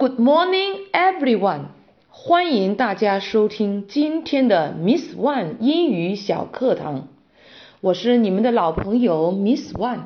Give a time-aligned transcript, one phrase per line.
[0.00, 1.70] Good morning, everyone！
[2.08, 7.08] 欢迎大家收听今天的 Miss One 英语小课堂。
[7.80, 10.02] 我是你们的老朋友 Miss One。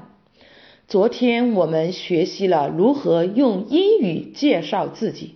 [0.88, 5.34] 昨天我们学习了如何用英语介绍自己，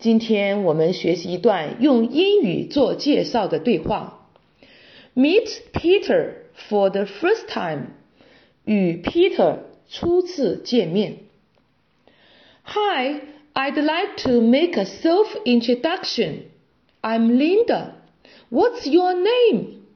[0.00, 4.26] 今天我们学习一段用英语做介绍的对话。
[5.14, 6.32] Meet Peter
[6.68, 7.90] for the first time。
[8.64, 9.58] 与 Peter
[9.88, 11.18] 初次见面。
[12.64, 13.20] Hi,
[13.58, 16.50] I'd like to make a self introduction.
[17.02, 17.94] I'm Linda.
[18.50, 19.86] What's your name?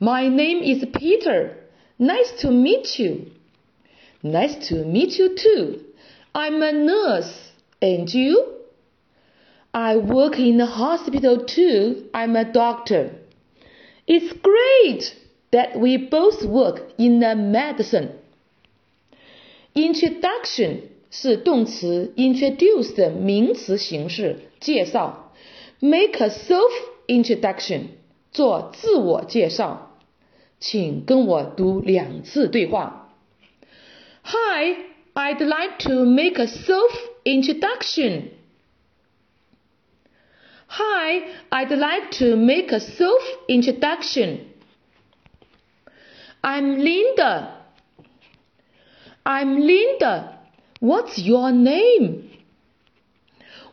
[0.00, 1.56] My name is Peter.
[2.00, 3.30] Nice to meet you.
[4.24, 5.84] Nice to meet you too.
[6.34, 7.52] I'm a nurse.
[7.80, 8.54] And you?
[9.72, 12.08] I work in a hospital too.
[12.12, 13.12] I'm a doctor.
[14.08, 15.14] It's great
[15.52, 18.18] that we both work in the medicine.
[19.76, 25.33] Introduction 是动词 introduce 的名词形式，介绍。
[25.79, 26.71] Make a self
[27.07, 27.81] introduction
[28.31, 29.99] 做自我介绍。
[30.59, 33.13] 请跟我读两次对话。
[34.23, 34.75] Hi,
[35.13, 36.91] I'd like to make a self
[37.23, 38.29] introduction.
[40.67, 44.39] Hi, I'd like to make a self introduction.
[46.41, 47.51] I'm Linda.
[49.23, 50.39] I'm Linda.
[50.82, 52.28] What's your name?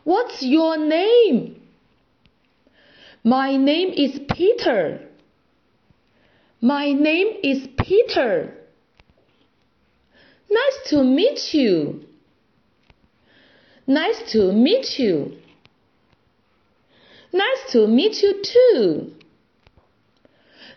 [0.04, 1.60] What's your name?
[3.24, 5.08] My name is Peter.
[6.60, 8.54] My name is Peter.
[10.48, 12.04] Nice to meet you.
[13.88, 15.36] Nice to meet you.
[17.32, 19.14] Nice to meet you too.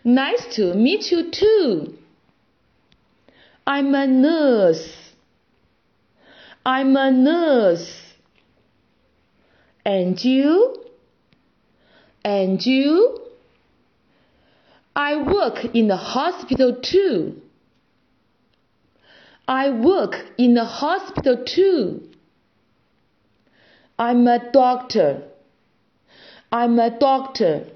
[0.02, 1.94] Nice to meet you too.
[3.64, 5.03] I'm a nurse.
[6.64, 8.14] I'm a nurse.
[9.84, 10.76] And you?
[12.24, 13.20] And you?
[14.96, 17.42] I work in the hospital too.
[19.46, 22.08] I work in the hospital too.
[23.98, 25.22] I'm a doctor.
[26.50, 27.66] I'm a doctor.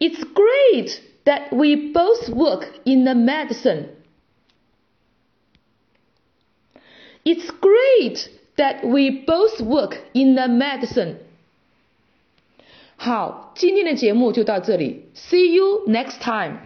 [0.00, 3.88] It's great that we both work in the medicine.
[7.23, 11.15] It's great that we both work in the medicine.
[12.97, 15.05] 好，今天的节目就到这里。
[15.15, 16.57] See you next time.